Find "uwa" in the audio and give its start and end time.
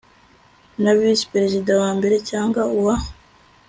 2.79-2.95